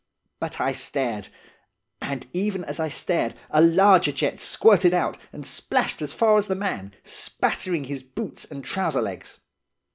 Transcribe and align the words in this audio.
But 0.39 0.59
I 0.59 0.71
stared! 0.73 1.27
And 2.01 2.25
even 2.33 2.65
as 2.65 2.79
I 2.79 2.89
stared 2.89 3.35
a 3.51 3.61
larger 3.61 4.11
jet 4.11 4.39
squirted 4.39 4.95
out, 4.95 5.15
and 5.31 5.45
splashed 5.45 6.01
as 6.01 6.11
far 6.11 6.39
as 6.39 6.47
the 6.47 6.55
man, 6.55 6.95
spattering 7.03 7.83
his 7.83 8.01
boots 8.01 8.43
and 8.43 8.65
trouser 8.65 9.03
legs. 9.03 9.41